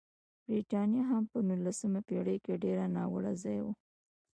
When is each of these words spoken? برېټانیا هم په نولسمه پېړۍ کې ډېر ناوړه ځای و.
برېټانیا 0.45 1.03
هم 1.11 1.23
په 1.31 1.37
نولسمه 1.47 2.01
پېړۍ 2.07 2.37
کې 2.45 2.61
ډېر 2.63 2.77
ناوړه 2.95 3.33
ځای 3.43 3.59
و. 3.63 3.67